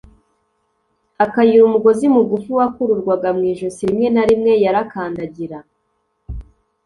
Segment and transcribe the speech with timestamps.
[1.23, 1.63] akayira.
[1.65, 3.81] umugozi mugufi wakururwaga mu ijosi.
[3.89, 5.57] rimwe na rimwe yarakandagira